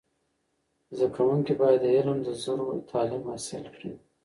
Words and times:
زده 0.95 1.07
کوونکي 1.15 1.53
باید 1.61 1.79
د 1.83 1.85
علم 1.97 2.17
د 2.23 2.29
زرو 2.43 2.67
تعلیم 2.91 3.23
حاصل 3.29 3.63
کړي. 3.75 3.91